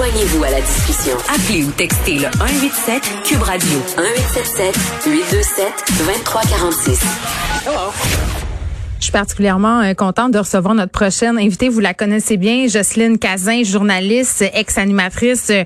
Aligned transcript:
Joignez-vous 0.00 0.44
à 0.44 0.50
la 0.50 0.62
discussion. 0.62 1.14
Appelez 1.28 1.62
ou 1.62 1.70
textez 1.72 2.14
le 2.14 2.30
187 2.32 3.02
Cube 3.22 3.42
Radio 3.42 3.68
1877 3.98 4.74
827 5.04 5.72
2346. 5.98 7.00
Je 8.98 9.04
suis 9.04 9.12
particulièrement 9.12 9.82
euh, 9.82 9.92
contente 9.92 10.32
de 10.32 10.38
recevoir 10.38 10.74
notre 10.74 10.90
prochaine 10.90 11.36
invitée. 11.36 11.68
Vous 11.68 11.80
la 11.80 11.92
connaissez 11.92 12.38
bien, 12.38 12.66
Jocelyne 12.66 13.18
Cazin, 13.18 13.62
journaliste, 13.62 14.42
ex-animatrice 14.54 15.50
euh, 15.50 15.64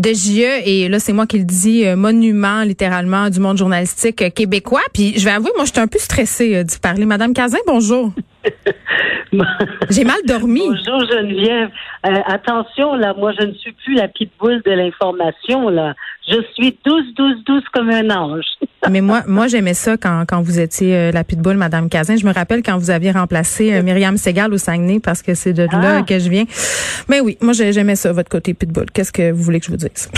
de 0.00 0.12
JE. 0.12 0.64
Et 0.64 0.88
là, 0.88 0.98
c'est 0.98 1.12
moi 1.12 1.28
qui 1.28 1.38
le 1.38 1.44
dis, 1.44 1.86
euh, 1.86 1.94
monument 1.94 2.64
littéralement 2.64 3.30
du 3.30 3.38
monde 3.38 3.56
journalistique 3.56 4.34
québécois. 4.34 4.82
Puis 4.94 5.16
je 5.16 5.24
vais 5.24 5.30
avouer, 5.30 5.52
moi, 5.54 5.64
je 5.64 5.70
suis 5.70 5.80
un 5.80 5.86
peu 5.86 6.00
stressée 6.00 6.64
d'y 6.64 6.78
parler. 6.78 7.04
Madame 7.04 7.34
Cazin, 7.34 7.58
bonjour. 7.68 8.10
J'ai 9.90 10.04
mal 10.04 10.16
dormi. 10.24 10.62
Bonjour 10.68 11.08
Geneviève. 11.10 11.68
Euh, 12.06 12.10
attention, 12.26 12.94
là, 12.94 13.14
moi 13.16 13.32
je 13.38 13.46
ne 13.46 13.52
suis 13.54 13.72
plus 13.72 13.94
la 13.94 14.08
pitbull 14.08 14.62
de 14.64 14.70
l'information, 14.70 15.68
là. 15.68 15.94
Je 16.28 16.36
suis 16.54 16.76
douce, 16.84 17.14
douce, 17.16 17.44
douce 17.44 17.64
comme 17.72 17.90
un 17.90 18.10
ange. 18.10 18.44
Mais 18.90 19.00
moi, 19.00 19.22
moi 19.26 19.46
j'aimais 19.48 19.74
ça 19.74 19.96
quand, 19.96 20.24
quand 20.28 20.42
vous 20.42 20.58
étiez 20.60 20.94
euh, 20.96 21.10
la 21.12 21.24
pitbull, 21.24 21.56
Madame 21.56 21.88
Cazin. 21.88 22.16
Je 22.16 22.26
me 22.26 22.32
rappelle 22.32 22.62
quand 22.62 22.78
vous 22.78 22.90
aviez 22.90 23.10
remplacé 23.10 23.74
euh, 23.74 23.82
Myriam 23.82 24.16
Segal 24.16 24.52
au 24.52 24.58
Saguenay 24.58 25.00
parce 25.00 25.22
que 25.22 25.34
c'est 25.34 25.52
de 25.52 25.64
là 25.64 25.98
Ah. 25.98 26.02
que 26.02 26.18
je 26.18 26.28
viens. 26.30 26.44
Mais 27.08 27.20
oui, 27.20 27.36
moi 27.40 27.52
j'ai- 27.52 27.72
j'aimais 27.72 27.96
ça, 27.96 28.12
votre 28.12 28.28
côté 28.30 28.54
pitbull. 28.54 28.86
Qu'est-ce 28.92 29.12
que 29.12 29.30
vous 29.32 29.42
voulez 29.42 29.60
que 29.60 29.66
je 29.66 29.70
vous 29.72 29.76
dise? 29.76 30.10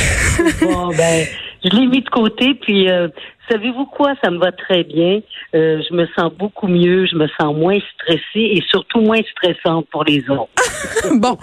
bon, 0.62 0.88
ben, 0.88 1.26
je 1.64 1.70
l'ai 1.70 1.86
mis 1.86 2.02
de 2.02 2.08
côté, 2.10 2.54
puis 2.54 2.90
euh, 2.90 3.08
savez-vous 3.50 3.86
quoi? 3.86 4.14
Ça 4.22 4.30
me 4.30 4.38
va 4.38 4.52
très 4.52 4.84
bien. 4.84 5.20
Euh, 5.54 5.80
je 5.88 5.94
me 5.94 6.06
sens 6.18 6.32
beaucoup 6.38 6.66
mieux, 6.68 7.06
je 7.06 7.16
me 7.16 7.26
sens 7.40 7.54
moins 7.56 7.78
stressée 7.94 8.20
et 8.34 8.62
surtout 8.68 9.00
moins 9.00 9.20
stressante 9.32 9.86
pour 9.90 10.04
les 10.04 10.22
autres. 10.30 10.48
bon, 11.14 11.36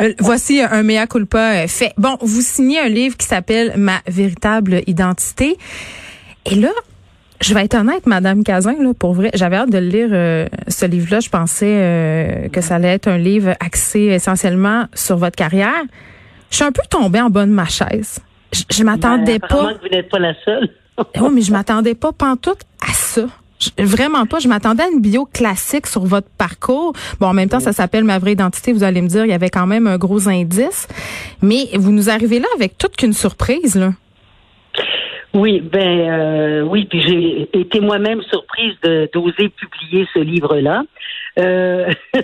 euh, 0.00 0.12
voici 0.20 0.60
un 0.60 0.82
mea 0.82 1.06
culpa 1.06 1.64
euh, 1.64 1.66
fait. 1.66 1.92
Bon, 1.96 2.16
vous 2.20 2.40
signez 2.40 2.80
un 2.80 2.88
livre 2.88 3.16
qui 3.16 3.26
s'appelle 3.26 3.74
Ma 3.76 3.98
véritable 4.06 4.82
identité. 4.86 5.56
Et 6.46 6.54
là, 6.54 6.70
je 7.42 7.54
vais 7.54 7.64
être 7.64 7.74
honnête, 7.74 8.06
Madame 8.06 8.42
Cazin, 8.44 8.74
là, 8.82 8.92
pour 8.98 9.14
vrai, 9.14 9.30
j'avais 9.34 9.56
hâte 9.56 9.70
de 9.70 9.78
lire, 9.78 10.08
euh, 10.12 10.46
ce 10.68 10.84
livre-là. 10.86 11.20
Je 11.20 11.28
pensais 11.30 11.66
euh, 11.66 12.48
que 12.48 12.60
ça 12.60 12.76
allait 12.76 12.88
être 12.94 13.08
un 13.08 13.18
livre 13.18 13.52
axé 13.60 14.00
essentiellement 14.00 14.84
sur 14.94 15.16
votre 15.16 15.36
carrière. 15.36 15.82
Je 16.50 16.56
suis 16.56 16.64
un 16.64 16.72
peu 16.72 16.82
tombée 16.90 17.20
en 17.20 17.30
bas 17.30 17.46
de 17.46 17.50
ma 17.50 17.66
chaise. 17.66 18.18
Je, 18.52 18.62
je 18.70 18.82
m'attendais 18.82 19.38
Ben, 19.38 19.48
pas. 19.48 19.74
que 19.74 19.80
vous 19.82 19.88
n'êtes 19.88 20.08
pas 20.10 20.18
la 20.18 20.34
seule. 20.44 20.68
Oui, 21.20 21.28
mais 21.32 21.42
je 21.42 21.52
m'attendais 21.52 21.94
pas 21.94 22.12
pantoute 22.12 22.60
à 22.86 22.92
ça. 22.92 23.26
Vraiment 23.78 24.26
pas. 24.26 24.38
Je 24.38 24.48
m'attendais 24.48 24.84
à 24.84 24.88
une 24.88 25.00
bio 25.00 25.26
classique 25.26 25.86
sur 25.86 26.02
votre 26.02 26.28
parcours. 26.38 26.94
Bon, 27.20 27.26
en 27.26 27.34
même 27.34 27.48
temps, 27.48 27.60
ça 27.60 27.72
s'appelle 27.72 28.04
Ma 28.04 28.18
vraie 28.18 28.32
identité. 28.32 28.72
Vous 28.72 28.84
allez 28.84 29.02
me 29.02 29.08
dire, 29.08 29.24
il 29.26 29.30
y 29.30 29.34
avait 29.34 29.50
quand 29.50 29.66
même 29.66 29.86
un 29.86 29.98
gros 29.98 30.28
indice. 30.28 30.88
Mais 31.42 31.66
vous 31.74 31.92
nous 31.92 32.08
arrivez 32.08 32.38
là 32.38 32.48
avec 32.54 32.78
toute 32.78 32.96
qu'une 32.96 33.12
surprise, 33.12 33.76
là. 33.76 33.92
Oui, 35.32 35.60
ben 35.60 36.10
euh, 36.10 36.62
oui, 36.62 36.86
puis 36.86 37.02
j'ai 37.06 37.48
été 37.52 37.80
moi-même 37.80 38.20
surprise 38.22 38.74
d'oser 39.12 39.48
publier 39.48 40.06
ce 40.12 40.18
livre-là. 40.18 40.82
Euh, 41.40 41.90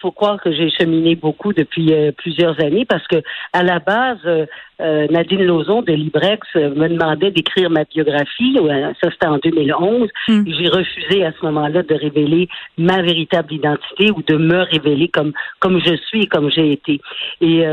faut 0.00 0.10
croire 0.10 0.38
que 0.42 0.52
j'ai 0.52 0.68
cheminé 0.70 1.14
beaucoup 1.16 1.54
depuis 1.54 1.92
euh, 1.94 2.12
plusieurs 2.12 2.60
années 2.60 2.84
parce 2.84 3.06
que 3.06 3.16
à 3.54 3.62
la 3.62 3.78
base, 3.78 4.18
euh, 4.26 4.44
euh, 4.82 5.06
Nadine 5.08 5.44
Lauzon 5.44 5.80
de 5.80 5.92
Librex 5.92 6.40
me 6.54 6.88
demandait 6.88 7.30
d'écrire 7.30 7.70
ma 7.70 7.84
biographie. 7.84 8.58
Ça 9.00 9.10
c'était 9.10 9.26
en 9.26 9.38
2011. 9.38 10.10
Mm. 10.28 10.44
Et 10.46 10.52
J'ai 10.52 10.68
refusé 10.68 11.24
à 11.24 11.32
ce 11.32 11.44
moment-là 11.46 11.82
de 11.82 11.94
révéler 11.94 12.48
ma 12.76 13.00
véritable 13.00 13.54
identité 13.54 14.10
ou 14.10 14.22
de 14.22 14.36
me 14.36 14.58
révéler 14.62 15.08
comme 15.08 15.32
comme 15.60 15.80
je 15.80 15.96
suis 15.96 16.24
et 16.24 16.26
comme 16.26 16.50
j'ai 16.50 16.72
été. 16.72 17.00
Et 17.40 17.64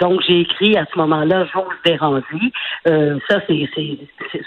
donc 0.00 0.22
j'ai 0.26 0.40
écrit 0.40 0.76
à 0.76 0.86
ce 0.92 0.98
moment-là 0.98 1.46
J'ose 1.52 1.64
déranger. 1.84 2.52
Ça 2.86 3.42
c'est- 3.46 3.68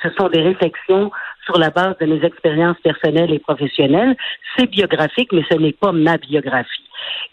ce 0.02 0.10
sont 0.18 0.30
des 0.30 0.42
réflexions 0.42 1.12
sur 1.46 1.58
la 1.58 1.70
base 1.70 1.98
de 2.00 2.06
mes 2.06 2.24
expériences 2.26 2.78
personnelles 2.84 3.34
et 3.34 3.40
professionnelles. 3.40 4.16
C'est 4.58 4.70
biographique, 4.70 5.32
mais 5.32 5.44
ce 5.52 5.58
n'est 5.58 5.74
pas 5.74 5.92
ma 5.92 6.18
biographie. 6.18 6.84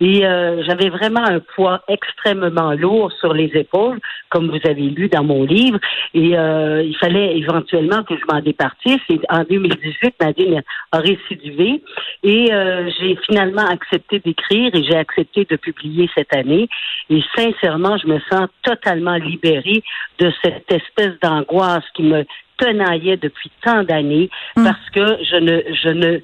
Et 0.01 0.25
euh, 0.25 0.63
j'avais 0.65 0.89
vraiment 0.89 1.25
un 1.25 1.41
poids 1.41 1.83
extrêmement 1.89 2.73
lourd 2.73 3.13
sur 3.21 3.35
les 3.35 3.51
épaules, 3.55 3.99
comme 4.31 4.49
vous 4.49 4.69
avez 4.69 4.83
lu 4.83 5.09
dans 5.09 5.25
mon 5.25 5.45
livre. 5.45 5.79
Et 6.15 6.39
euh, 6.39 6.83
il 6.83 6.97
fallait 6.97 7.37
éventuellement 7.37 8.03
que 8.05 8.15
je 8.17 8.25
m'en 8.33 8.41
départisse. 8.41 9.01
Et 9.09 9.21
en 9.29 9.45
2018, 9.45 10.15
Nadine 10.21 10.63
a 10.93 10.99
récidivé. 10.99 11.83
Et 12.23 12.53
euh, 12.53 12.91
j'ai 12.99 13.17
finalement 13.27 13.67
accepté 13.67 14.21
d'écrire 14.21 14.75
et 14.75 14.85
j'ai 14.85 14.97
accepté 14.97 15.45
de 15.45 15.57
publier 15.57 16.09
cette 16.17 16.35
année. 16.35 16.69
Et 17.11 17.23
sincèrement, 17.37 17.97
je 17.99 18.07
me 18.07 18.21
sens 18.31 18.49
totalement 18.63 19.17
libérée 19.17 19.83
de 20.19 20.33
cette 20.43 20.71
espèce 20.73 21.19
d'angoisse 21.21 21.85
qui 21.95 22.03
me 22.03 22.25
tenaillait 22.59 23.17
depuis 23.17 23.51
tant 23.63 23.83
d'années 23.85 24.29
Mm. 24.57 24.65
parce 24.65 24.91
que 24.91 25.25
je 25.25 25.37
ne 25.37 25.61
je 25.75 25.89
ne 25.89 26.19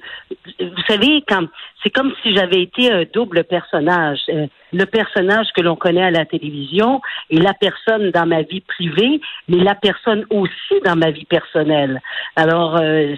vous 0.59 0.81
savez 0.87 1.23
quand 1.27 1.47
c'est 1.85 1.91
comme 1.91 2.11
si 2.23 2.35
j'avais 2.35 2.63
été 2.63 2.91
un 2.91 3.03
double 3.13 3.43
personnage 3.43 4.19
Euh, 4.29 4.47
le 4.73 4.85
personnage 4.85 5.47
que 5.55 5.61
l'on 5.61 5.75
connaît 5.75 6.03
à 6.03 6.11
la 6.11 6.25
télévision 6.25 6.99
et 7.29 7.37
la 7.37 7.53
personne 7.53 8.11
dans 8.11 8.25
ma 8.25 8.41
vie 8.41 8.61
privée 8.61 9.21
mais 9.47 9.57
la 9.57 9.75
personne 9.75 10.25
aussi 10.31 10.75
dans 10.83 10.95
ma 10.95 11.11
vie 11.11 11.25
personnelle 11.25 12.01
alors 12.35 12.75
euh, 12.81 13.15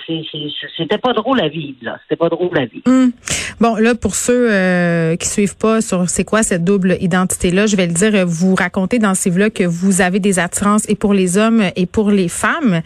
c'était 0.78 0.98
pas 0.98 1.14
drôle 1.14 1.40
à 1.42 1.48
vivre 1.48 1.78
là 1.82 1.98
c'était 2.04 2.18
pas 2.18 2.30
drôle 2.30 2.56
à 2.58 2.66
vivre 2.66 2.84
Hum. 2.86 3.12
Bon, 3.60 3.76
là, 3.76 3.96
pour 3.96 4.14
ceux 4.14 4.52
euh, 4.52 5.16
qui 5.16 5.28
suivent 5.28 5.58
pas 5.58 5.82
sur 5.82 6.08
c'est 6.10 6.24
quoi 6.24 6.44
cette 6.44 6.64
double 6.64 6.96
identité-là, 7.02 7.66
je 7.66 7.76
vais 7.76 7.88
le 7.88 7.94
dire, 7.94 8.14
euh, 8.14 8.24
vous 8.24 8.54
racontez 8.54 9.00
dans 9.00 9.16
ce 9.16 9.30
livre-là 9.30 9.50
que 9.50 9.64
vous 9.64 10.00
avez 10.02 10.20
des 10.20 10.38
attirances 10.38 10.88
et 10.88 10.96
pour 10.96 11.14
les 11.14 11.40
hommes 11.40 11.64
et 11.76 11.88
pour 11.88 12.12
les 12.12 12.30
femmes. 12.30 12.82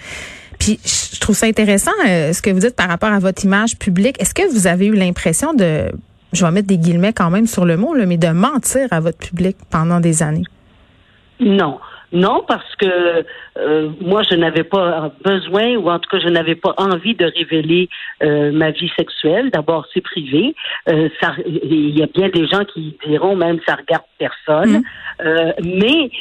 Puis 0.62 0.78
je 0.86 1.20
trouve 1.20 1.36
ça 1.36 1.48
intéressant 1.48 1.92
euh, 2.08 2.34
ce 2.34 2.42
que 2.44 2.52
vous 2.52 2.60
dites 2.60 2.76
par 2.76 2.88
rapport 2.88 3.10
à 3.12 3.18
votre 3.18 3.44
image 3.44 3.80
publique. 3.80 4.22
Est-ce 4.22 4.36
que 4.36 4.48
vous 4.54 4.68
avez 4.68 4.86
eu 4.86 4.94
l'impression 4.94 5.56
de, 5.56 5.88
je 6.34 6.46
vais 6.46 6.52
mettre 6.52 6.68
des 6.68 6.78
guillemets 6.78 7.14
quand 7.14 7.32
même 7.32 7.48
sur 7.48 7.66
le 7.66 7.78
mot, 7.78 7.96
là, 7.96 8.06
mais 8.06 8.18
de 8.18 8.28
mentir 8.28 8.88
à 8.92 9.00
votre 9.00 9.18
public 9.18 9.58
pendant 9.72 10.00
des 10.00 10.22
années? 10.22 10.44
Non. 11.40 11.80
Non, 12.14 12.44
parce 12.48 12.76
que 12.76 13.26
euh, 13.58 13.90
moi, 14.02 14.22
je 14.30 14.36
n'avais 14.36 14.66
pas 14.66 15.12
besoin, 15.24 15.78
ou 15.78 15.90
en 15.90 15.98
tout 15.98 16.10
cas, 16.12 16.20
je 16.20 16.28
n'avais 16.28 16.56
pas 16.56 16.76
envie 16.78 17.16
de 17.16 17.26
révéler 17.26 17.90
euh, 18.22 18.52
ma 18.52 18.70
vie 18.70 18.92
sexuelle. 18.98 19.50
D'abord, 19.50 19.88
c'est 19.94 20.02
privé. 20.02 20.54
Euh, 20.90 21.10
ça, 21.22 21.34
il 21.48 21.98
y 21.98 22.04
a 22.04 22.08
bien 22.08 22.30
des 22.30 22.46
gens 22.48 22.66
qui 22.66 22.98
diront 23.08 23.36
même 23.36 23.60
ça 23.66 23.76
regarde 23.76 24.04
personne. 24.20 24.84
Euh, 25.26 25.54
mais 25.64 26.12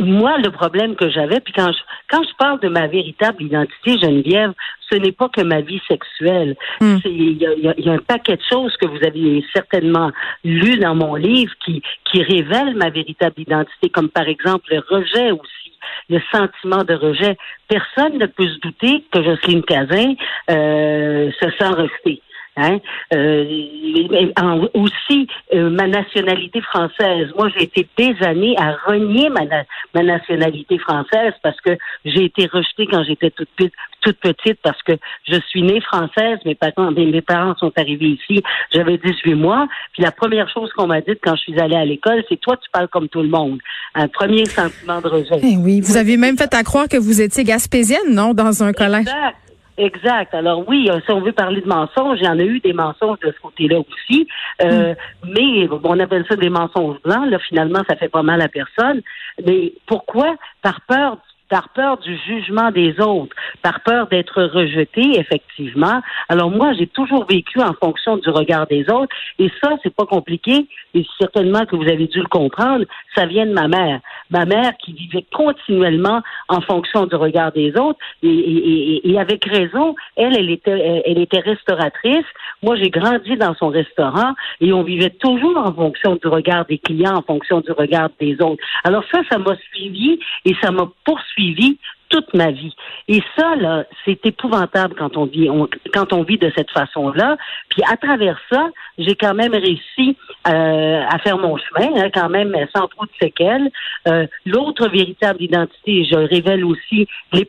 moi, 0.00 0.38
le 0.38 0.50
problème 0.50 0.94
que 0.96 1.08
j'avais, 1.10 1.40
puis 1.40 1.52
quand 1.54 1.72
je, 1.72 1.78
quand 2.10 2.22
je 2.22 2.34
parle 2.38 2.60
de 2.60 2.68
ma 2.68 2.86
véritable 2.86 3.42
identité, 3.42 3.98
Geneviève, 4.00 4.52
ce 4.90 4.96
n'est 4.96 5.12
pas 5.12 5.28
que 5.28 5.40
ma 5.40 5.60
vie 5.60 5.80
sexuelle. 5.88 6.56
Mm. 6.80 6.96
C'est- 7.02 7.10
Il 7.10 7.38
y, 7.42 7.46
a, 7.46 7.54
il 7.54 7.64
y 7.64 7.68
a- 7.68 7.74
y 7.78 7.88
a 7.88 7.92
un 7.92 7.98
paquet 7.98 8.36
de 8.36 8.42
choses 8.50 8.76
que 8.76 8.86
vous 8.86 9.02
avez 9.04 9.44
certainement 9.54 10.10
lu 10.44 10.76
dans 10.78 10.94
mon 10.94 11.14
livre 11.14 11.52
qui, 11.64 11.82
qui 12.10 12.22
révèlent 12.22 12.76
ma 12.76 12.90
véritable 12.90 13.40
identité, 13.40 13.88
comme 13.90 14.08
par 14.10 14.28
exemple 14.28 14.66
le 14.70 14.80
rejet 14.88 15.30
aussi, 15.30 15.72
le 16.10 16.20
sentiment 16.32 16.84
de 16.84 16.94
rejet. 16.94 17.36
Personne 17.68 18.18
ne 18.18 18.26
peut 18.26 18.46
se 18.48 18.58
douter 18.60 19.04
que 19.10 19.22
Jocelyne 19.22 19.62
Cazin 19.62 20.14
euh, 20.50 21.30
se 21.40 21.50
sent 21.58 21.68
rejetée. 21.68 22.20
Hein? 22.56 22.78
Euh, 23.12 24.28
en- 24.40 24.68
aussi, 24.74 25.26
euh, 25.52 25.70
ma 25.70 25.86
nationalité 25.88 26.60
française. 26.60 27.28
Moi, 27.36 27.48
j'ai 27.56 27.64
été 27.64 27.88
des 27.96 28.14
années 28.24 28.54
à 28.58 28.74
renier 28.86 29.28
ma, 29.28 29.44
na- 29.44 29.64
ma 29.94 30.02
nationalité 30.02 30.78
française 30.78 31.32
parce 31.42 31.60
que 31.60 31.70
j'ai 32.04 32.24
été 32.24 32.46
rejetée 32.46 32.86
quand 32.90 33.02
j'étais 33.04 33.30
toute, 33.30 33.48
petite- 33.56 33.72
toute 34.02 34.18
petite 34.20 34.58
parce 34.62 34.80
que 34.82 34.92
je 35.28 35.38
suis 35.48 35.62
née 35.62 35.80
française. 35.80 36.38
Mes 36.44 36.54
parents, 36.54 36.90
mes, 36.92 37.06
mes 37.06 37.22
parents 37.22 37.56
sont 37.56 37.72
arrivés 37.76 38.18
ici. 38.20 38.42
J'avais 38.72 38.98
18 38.98 39.34
mois. 39.34 39.66
Puis 39.92 40.02
la 40.02 40.12
première 40.12 40.48
chose 40.48 40.70
qu'on 40.76 40.86
m'a 40.86 41.00
dit 41.00 41.14
quand 41.22 41.34
je 41.36 41.40
suis 41.42 41.60
allée 41.60 41.76
à 41.76 41.84
l'école, 41.84 42.22
c'est 42.28 42.40
toi, 42.40 42.56
tu 42.56 42.70
parles 42.70 42.88
comme 42.88 43.08
tout 43.08 43.22
le 43.22 43.28
monde. 43.28 43.58
Un 43.94 44.08
premier 44.08 44.44
sentiment 44.46 45.00
de 45.00 45.08
rejet. 45.08 45.40
Eh 45.42 45.56
oui, 45.56 45.80
vous 45.80 45.96
avez 45.96 46.16
même 46.16 46.36
fait 46.36 46.54
à 46.54 46.62
croire 46.62 46.88
que 46.88 46.96
vous 46.96 47.20
étiez 47.20 47.44
gaspésienne, 47.44 48.12
non, 48.14 48.32
dans 48.34 48.62
un 48.62 48.72
collège? 48.72 49.00
Exact. 49.08 49.36
Exact. 49.76 50.34
Alors 50.34 50.68
oui, 50.68 50.88
euh, 50.88 51.00
si 51.04 51.10
on 51.10 51.20
veut 51.20 51.32
parler 51.32 51.60
de 51.60 51.66
mensonges, 51.66 52.18
il 52.20 52.24
y 52.24 52.28
en 52.28 52.38
a 52.38 52.44
eu 52.44 52.60
des 52.60 52.72
mensonges 52.72 53.18
de 53.20 53.32
ce 53.32 53.40
côté-là 53.40 53.80
aussi. 53.80 54.28
Euh, 54.62 54.94
mm. 55.24 55.28
Mais 55.34 55.68
on 55.82 55.98
appelle 55.98 56.24
ça 56.28 56.36
des 56.36 56.50
mensonges 56.50 56.98
blancs. 57.02 57.28
Là, 57.28 57.38
finalement, 57.40 57.82
ça 57.88 57.96
fait 57.96 58.08
pas 58.08 58.22
mal 58.22 58.40
à 58.40 58.48
personne. 58.48 59.02
Mais 59.44 59.72
pourquoi? 59.86 60.36
Par 60.62 60.80
peur 60.82 61.18
par 61.50 61.68
peur 61.68 61.98
du 61.98 62.16
jugement 62.26 62.70
des 62.70 62.98
autres, 63.00 63.36
par 63.62 63.80
peur 63.80 64.08
d'être 64.08 64.42
rejeté, 64.42 65.20
effectivement. 65.20 66.00
Alors 66.28 66.50
moi, 66.50 66.72
j'ai 66.72 66.86
toujours 66.86 67.26
vécu 67.26 67.60
en 67.60 67.74
fonction 67.74 68.16
du 68.16 68.28
regard 68.30 68.66
des 68.66 68.88
autres, 68.90 69.14
et 69.38 69.50
ça, 69.62 69.70
c'est 69.82 69.94
pas 69.94 70.06
compliqué, 70.06 70.66
et 70.94 71.06
certainement 71.20 71.64
que 71.66 71.76
vous 71.76 71.88
avez 71.88 72.06
dû 72.06 72.18
le 72.18 72.28
comprendre, 72.28 72.84
ça 73.14 73.26
vient 73.26 73.46
de 73.46 73.52
ma 73.52 73.68
mère. 73.68 74.00
Ma 74.30 74.44
mère 74.46 74.72
qui 74.78 74.92
vivait 74.92 75.24
continuellement 75.32 76.22
en 76.48 76.60
fonction 76.60 77.06
du 77.06 77.14
regard 77.14 77.52
des 77.52 77.76
autres, 77.76 77.98
et, 78.22 79.18
avec 79.18 79.44
raison, 79.44 79.94
elle, 80.16 80.36
elle 80.36 80.50
était, 80.50 81.02
elle 81.06 81.18
était 81.18 81.40
restauratrice. 81.40 82.26
Moi, 82.62 82.76
j'ai 82.76 82.90
grandi 82.90 83.36
dans 83.36 83.54
son 83.54 83.68
restaurant, 83.68 84.32
et 84.60 84.72
on 84.72 84.82
vivait 84.82 85.10
toujours 85.10 85.56
en 85.58 85.72
fonction 85.72 86.16
du 86.16 86.26
regard 86.26 86.64
des 86.64 86.78
clients, 86.78 87.16
en 87.16 87.22
fonction 87.22 87.60
du 87.60 87.72
regard 87.72 88.08
des 88.18 88.34
autres. 88.40 88.62
Alors 88.82 89.04
ça, 89.12 89.20
ça 89.30 89.38
m'a 89.38 89.56
suivi, 89.72 90.18
et 90.44 90.54
ça 90.62 90.70
m'a 90.70 90.88
poursuivi 91.04 91.34
suivi 91.34 91.78
toute 92.14 92.32
ma 92.32 92.52
vie. 92.52 92.72
Et 93.08 93.20
ça, 93.36 93.56
là, 93.56 93.84
c'est 94.04 94.24
épouvantable 94.24 94.94
quand 94.96 95.16
on 95.16 95.26
vit, 95.26 95.48
quand 95.92 96.12
on 96.12 96.22
vit 96.22 96.38
de 96.38 96.52
cette 96.56 96.70
façon-là. 96.70 97.36
Puis 97.70 97.82
à 97.90 97.96
travers 97.96 98.38
ça, 98.48 98.68
j'ai 98.98 99.16
quand 99.16 99.34
même 99.34 99.52
réussi 99.52 100.16
euh, 100.46 101.02
à 101.08 101.18
faire 101.18 101.38
mon 101.38 101.56
chemin, 101.56 101.90
hein, 101.96 102.10
quand 102.14 102.28
même 102.28 102.54
sans 102.72 102.86
trop 102.86 103.04
de 103.04 103.10
séquelles. 103.20 103.68
Euh, 104.06 104.28
l'autre 104.46 104.88
véritable 104.88 105.42
identité, 105.42 106.04
je 106.04 106.14
révèle 106.14 106.64
aussi 106.64 107.08
les 107.32 107.48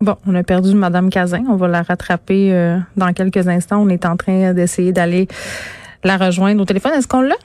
Bon, 0.00 0.16
on 0.26 0.34
a 0.34 0.42
perdu 0.42 0.74
Madame 0.74 1.08
Cazin. 1.08 1.44
On 1.48 1.56
va 1.56 1.68
la 1.68 1.82
rattraper 1.82 2.52
euh, 2.52 2.78
dans 2.96 3.12
quelques 3.12 3.46
instants. 3.46 3.80
On 3.80 3.88
est 3.90 4.06
en 4.06 4.16
train 4.16 4.54
d'essayer 4.54 4.92
d'aller 4.92 5.28
la 6.02 6.16
rejoindre 6.16 6.62
au 6.62 6.64
téléphone. 6.64 6.94
Est-ce 6.94 7.06
qu'on 7.06 7.20
l'a? 7.20 7.36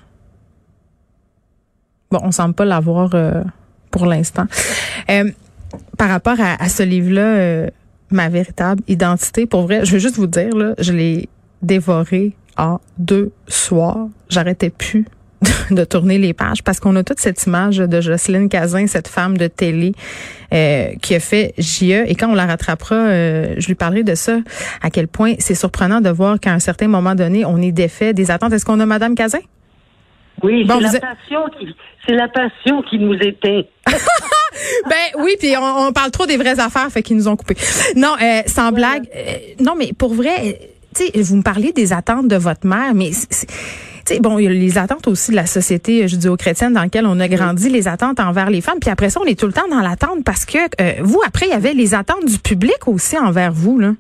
Bon, 2.10 2.22
on 2.24 2.32
semble 2.32 2.56
pas 2.56 2.66
l'avoir 2.66 3.12
pour 3.96 4.08
l'instant. 4.08 4.44
Euh, 5.10 5.32
par 5.98 6.10
rapport 6.10 6.36
à, 6.38 6.68
ce 6.68 6.84
livre-là, 6.84 7.22
euh, 7.22 7.68
ma 8.12 8.28
véritable 8.28 8.84
identité, 8.90 9.46
pour 9.46 9.62
vrai, 9.62 9.86
je 9.86 9.94
veux 9.94 10.00
juste 10.00 10.18
vous 10.18 10.28
dire, 10.28 10.54
là, 10.54 10.74
je 10.80 10.92
l'ai 10.92 11.30
dévoré 11.62 12.34
en 12.58 12.82
deux 12.98 13.32
soirs. 13.48 14.10
J'arrêtais 14.28 14.70
plus 14.70 15.06
de 15.72 15.86
tourner 15.86 16.18
les 16.18 16.34
pages 16.34 16.62
parce 16.62 16.82
qu'on 16.82 16.94
a 16.98 17.04
toute 17.06 17.22
cette 17.22 17.42
image 17.46 17.78
de 17.78 18.02
Jocelyne 18.02 18.50
Cazin, 18.50 18.86
cette 18.88 19.08
femme 19.08 19.38
de 19.38 19.48
télé 19.48 19.94
euh, 20.54 20.90
qui 21.02 21.16
a 21.16 21.22
fait 21.22 21.54
JE. 21.58 22.04
Et 22.06 22.16
quand 22.16 22.30
on 22.30 22.36
la 22.36 22.48
rattrapera, 22.48 22.98
je 23.58 23.66
lui 23.66 23.76
parlerai 23.76 24.04
de 24.04 24.16
ça, 24.16 24.40
à 24.82 24.90
quel 24.90 25.08
point 25.08 25.36
c'est 25.40 25.56
surprenant 25.56 26.02
de 26.02 26.10
voir 26.10 26.38
qu'à 26.42 26.52
un 26.52 26.60
certain 26.60 26.90
moment 26.90 27.16
donné, 27.16 27.46
on 27.46 27.62
est 27.62 27.72
défait 27.72 28.14
des 28.14 28.30
attentes. 28.30 28.52
Est-ce 28.52 28.66
qu'on 28.66 28.82
a 28.82 28.86
Madame 28.86 29.16
Cazin? 29.16 29.40
Oui, 30.46 30.68
c'est 30.68 30.80
la 30.80 31.00
passion 31.00 31.46
qui 31.58 31.76
c'est 32.08 32.14
la 32.14 32.28
passion 32.28 32.84
qui 32.84 33.00
nous 33.00 33.16
éteint. 33.16 33.64
ben 33.88 35.22
oui, 35.24 35.36
puis 35.40 35.56
on, 35.58 35.92
parle 35.92 36.12
trop 36.12 36.28
des 36.28 36.38
vraies 36.38 36.60
affaires, 36.60 36.88
fait 36.92 37.02
qu'ils 37.02 37.18
nous 37.18 37.28
ont 37.28 37.36
coupé. 37.36 37.56
Non, 37.96 38.16
euh, 38.22 38.42
sans 38.46 38.72
blague. 38.72 39.08
Euh, 39.16 39.38
non, 39.60 39.74
mais 39.76 39.92
pour 39.98 40.14
vrai, 40.14 40.60
tu 40.96 41.06
sais, 41.06 41.22
vous 41.22 41.38
me 41.38 41.42
parliez 41.42 41.72
des 41.72 41.94
attentes 41.94 42.28
de 42.28 42.36
votre 42.36 42.68
mère, 42.68 42.94
mais 42.94 43.10
sais, 44.06 44.20
bon, 44.20 44.38
il 44.40 44.44
y 44.44 44.48
a 44.48 44.52
les 44.52 44.78
attentes 44.78 45.08
aussi 45.08 45.32
de 45.32 45.36
la 45.36 45.46
société 45.46 46.08
judéo-chrétienne 46.08 46.74
dans 46.74 46.82
laquelle 46.82 47.06
on 47.06 47.20
a 47.20 47.28
grandi, 47.28 47.70
les 47.70 47.88
attentes 47.88 48.20
envers 48.20 48.50
les 48.50 48.62
femmes. 48.62 48.80
Puis 48.80 48.90
après 48.90 49.10
ça, 49.10 49.20
on 49.22 49.26
est 49.26 49.40
tout 49.40 49.48
le 49.48 49.54
temps 49.54 49.68
dans 49.70 49.82
l'attente 49.82 50.24
parce 50.24 50.46
que 50.46 50.58
euh, 50.82 50.94
vous, 51.02 51.22
après, 51.26 51.48
il 51.48 51.50
y 51.50 51.54
avait 51.54 51.74
les 51.74 51.94
attentes 51.94 52.26
du 52.26 52.38
public 52.38 52.88
aussi 52.88 53.18
envers 53.18 53.52
vous, 53.52 53.80
là. 53.80 53.94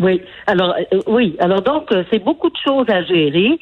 Oui. 0.00 0.22
Alors, 0.46 0.74
oui. 1.06 1.36
Alors 1.38 1.62
donc, 1.62 1.90
c'est 2.10 2.18
beaucoup 2.18 2.50
de 2.50 2.56
choses 2.64 2.88
à 2.88 3.02
gérer 3.04 3.58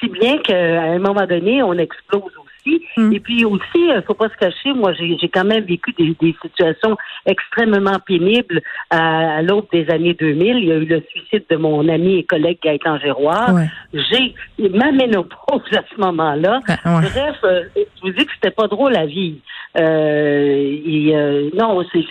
si 0.00 0.08
bien 0.08 0.38
qu'à 0.38 0.82
un 0.82 0.98
moment 0.98 1.26
donné, 1.26 1.62
on 1.62 1.74
explose 1.74 2.22
aussi. 2.22 2.82
Hmm. 2.96 3.12
Et 3.12 3.20
puis 3.20 3.44
aussi, 3.44 3.62
il 3.74 3.90
euh, 3.90 4.02
faut 4.02 4.14
pas 4.14 4.28
se 4.28 4.36
cacher, 4.36 4.72
moi, 4.74 4.92
j'ai 4.92 5.28
quand 5.28 5.44
même 5.44 5.64
vécu 5.64 5.92
des, 5.92 6.14
situations 6.42 6.96
extrêmement 7.24 7.98
pénibles 8.04 8.60
à, 8.90 9.42
l'aube 9.42 9.66
des 9.72 9.88
années 9.90 10.14
2000. 10.14 10.58
Il 10.58 10.64
y 10.64 10.72
a 10.72 10.76
eu 10.76 10.84
le 10.84 11.02
suicide 11.10 11.44
de 11.48 11.56
mon 11.56 11.88
ami 11.88 12.16
et 12.16 12.24
collègue 12.24 12.58
Gaëtan 12.62 12.98
Géroir. 12.98 13.50
J'ai 13.92 14.34
ma 14.70 14.92
ménopause 14.92 15.62
à 15.72 15.82
ce 15.90 16.00
moment-là. 16.00 16.60
Ben, 16.66 17.00
Bref, 17.00 17.36
euh, 17.44 17.64
je 17.76 18.02
vous 18.02 18.10
dis 18.10 18.26
que 18.26 18.32
c'était 18.34 18.54
pas 18.54 18.66
drôle 18.66 18.92
la 18.92 19.06
vie. 19.06 19.40
Euh, 19.78 20.80
et, 20.84 21.14
euh, 21.14 21.50
non, 21.54 21.82
c'est 21.92 22.04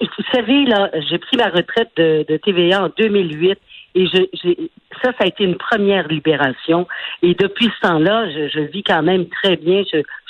vous 0.00 0.24
savez, 0.32 0.64
là, 0.64 0.90
j'ai 1.08 1.18
pris 1.18 1.36
ma 1.36 1.48
retraite 1.48 1.90
de, 1.96 2.36
TVA 2.36 2.84
en 2.84 2.90
2008 2.96 3.58
et 3.96 4.06
je, 4.06 4.54
ça, 5.02 5.12
ça 5.12 5.24
a 5.24 5.26
été 5.26 5.44
une 5.44 5.56
première 5.56 6.08
libération. 6.08 6.86
Et 7.22 7.34
depuis 7.34 7.66
ce 7.66 7.88
temps-là, 7.88 8.30
je, 8.30 8.48
je 8.48 8.60
vis 8.60 8.82
quand 8.82 9.02
même 9.02 9.26
très 9.28 9.56
bien. 9.56 9.82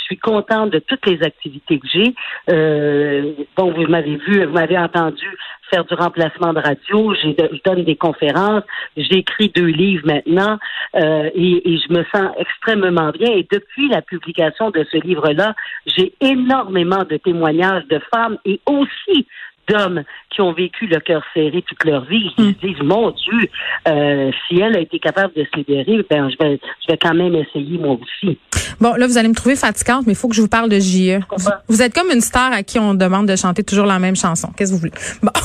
Suis 0.04 0.18
contente 0.18 0.70
de 0.70 0.78
toutes 0.78 1.06
les 1.06 1.22
activités 1.22 1.78
que 1.78 1.86
j'ai. 1.92 2.14
Euh, 2.50 3.32
bon, 3.56 3.72
vous 3.72 3.86
m'avez 3.86 4.16
vu, 4.16 4.44
vous 4.44 4.52
m'avez 4.52 4.78
entendu 4.78 5.26
faire 5.70 5.84
du 5.84 5.94
remplacement 5.94 6.52
de 6.52 6.60
radio. 6.60 7.14
Je 7.14 7.62
donne 7.64 7.84
des 7.84 7.96
conférences. 7.96 8.64
J'écris 8.96 9.50
deux 9.54 9.66
livres 9.66 10.06
maintenant 10.06 10.58
euh, 10.96 11.30
et, 11.34 11.72
et, 11.72 11.78
je 11.78 11.92
me 11.92 12.04
sens 12.14 12.30
extrêmement 12.38 13.10
bien. 13.10 13.32
Et 13.32 13.46
depuis 13.50 13.88
la 13.88 14.02
publication 14.02 14.70
de 14.70 14.84
ce 14.90 14.98
livre-là, 14.98 15.54
j'ai 15.86 16.14
énormément 16.20 17.04
de 17.04 17.16
témoignages 17.16 17.86
de 17.88 18.00
femmes 18.12 18.38
et 18.44 18.60
aussi 18.66 19.26
d'hommes 19.68 20.02
qui 20.30 20.40
ont 20.40 20.52
vécu 20.52 20.86
le 20.86 20.98
cœur 21.00 21.22
serré 21.32 21.62
toute 21.62 21.84
leur 21.84 22.04
vie, 22.04 22.30
qui 22.36 22.54
se 22.54 22.66
disent, 22.66 22.82
mon 22.82 23.10
Dieu, 23.10 23.48
euh, 23.88 24.30
si 24.46 24.60
elle 24.60 24.76
a 24.76 24.80
été 24.80 24.98
capable 24.98 25.32
de 25.34 25.44
se 25.44 25.56
libérer, 25.56 26.04
ben, 26.10 26.28
je 26.30 26.44
vais, 26.44 26.60
je 26.86 26.92
vais 26.92 26.98
quand 26.98 27.14
même 27.14 27.34
essayer 27.34 27.78
moi 27.78 27.96
aussi. 28.00 28.38
Bon, 28.80 28.94
là, 28.94 29.06
vous 29.06 29.18
allez 29.18 29.28
me 29.28 29.34
trouver 29.34 29.56
fatigante, 29.56 30.06
mais 30.06 30.12
il 30.12 30.16
faut 30.16 30.28
que 30.28 30.34
je 30.34 30.42
vous 30.42 30.48
parle 30.48 30.68
de 30.68 30.78
JE. 30.78 31.20
Vous, 31.68 31.82
êtes 31.82 31.94
comme 31.94 32.10
une 32.10 32.20
star 32.20 32.52
à 32.52 32.62
qui 32.62 32.78
on 32.78 32.94
demande 32.94 33.28
de 33.28 33.36
chanter 33.36 33.62
toujours 33.62 33.86
la 33.86 33.98
même 33.98 34.16
chanson. 34.16 34.48
Qu'est-ce 34.56 34.70
que 34.70 34.74
vous 34.74 34.80
voulez? 34.80 34.92
Bon. 35.22 35.30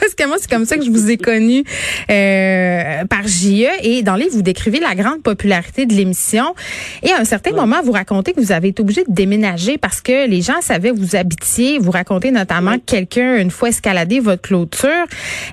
Parce 0.00 0.14
que 0.14 0.26
moi, 0.26 0.36
c'est 0.38 0.50
comme 0.50 0.64
ça 0.64 0.76
que 0.76 0.84
je 0.84 0.90
vous 0.90 1.10
ai 1.10 1.16
connu 1.16 1.64
euh, 2.10 3.04
par 3.04 3.26
JE. 3.26 3.68
Et 3.82 4.02
dans 4.02 4.16
les 4.16 4.28
vous 4.28 4.42
décrivez 4.42 4.80
la 4.80 4.94
grande 4.94 5.22
popularité 5.22 5.86
de 5.86 5.94
l'émission. 5.94 6.54
Et 7.02 7.10
à 7.12 7.18
un 7.18 7.24
certain 7.24 7.52
moment, 7.52 7.76
vous 7.82 7.92
racontez 7.92 8.32
que 8.32 8.40
vous 8.40 8.52
avez 8.52 8.68
été 8.68 8.82
obligé 8.82 9.04
de 9.04 9.12
déménager 9.12 9.78
parce 9.78 10.00
que 10.00 10.28
les 10.28 10.42
gens 10.42 10.60
savaient 10.60 10.90
où 10.90 10.96
vous 10.96 11.16
habitiez. 11.16 11.78
Vous 11.78 11.90
racontez 11.90 12.30
notamment 12.30 12.74
que 12.74 12.84
quelqu'un, 12.84 13.36
une 13.44 13.50
fois 13.50 13.68
escaladé 13.68 14.20
votre 14.20 14.42
clôture, 14.42 14.88